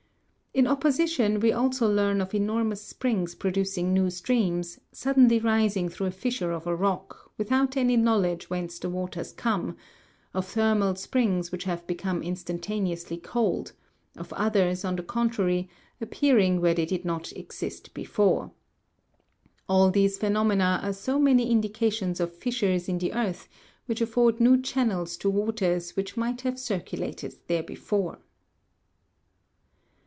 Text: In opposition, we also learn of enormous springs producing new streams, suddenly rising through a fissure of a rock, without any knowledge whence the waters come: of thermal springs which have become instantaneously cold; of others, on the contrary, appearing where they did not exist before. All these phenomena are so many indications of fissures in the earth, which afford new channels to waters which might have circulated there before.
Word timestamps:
In 0.53 0.67
opposition, 0.67 1.39
we 1.39 1.53
also 1.53 1.89
learn 1.89 2.19
of 2.19 2.35
enormous 2.35 2.81
springs 2.81 3.35
producing 3.35 3.93
new 3.93 4.09
streams, 4.09 4.81
suddenly 4.91 5.39
rising 5.39 5.87
through 5.87 6.07
a 6.07 6.11
fissure 6.11 6.51
of 6.51 6.67
a 6.67 6.75
rock, 6.75 7.31
without 7.37 7.77
any 7.77 7.95
knowledge 7.95 8.49
whence 8.49 8.77
the 8.77 8.89
waters 8.89 9.31
come: 9.31 9.77
of 10.33 10.45
thermal 10.45 10.95
springs 10.95 11.53
which 11.53 11.63
have 11.63 11.87
become 11.87 12.21
instantaneously 12.21 13.15
cold; 13.15 13.71
of 14.17 14.33
others, 14.33 14.83
on 14.83 14.97
the 14.97 15.03
contrary, 15.03 15.69
appearing 16.01 16.59
where 16.59 16.73
they 16.73 16.85
did 16.85 17.05
not 17.05 17.31
exist 17.31 17.93
before. 17.93 18.51
All 19.69 19.89
these 19.89 20.17
phenomena 20.17 20.81
are 20.83 20.91
so 20.91 21.17
many 21.17 21.49
indications 21.49 22.19
of 22.19 22.35
fissures 22.35 22.89
in 22.89 22.97
the 22.97 23.13
earth, 23.13 23.47
which 23.85 24.01
afford 24.01 24.41
new 24.41 24.61
channels 24.61 25.15
to 25.19 25.29
waters 25.29 25.95
which 25.95 26.17
might 26.17 26.41
have 26.41 26.59
circulated 26.59 27.35
there 27.47 27.63
before. 27.63 28.19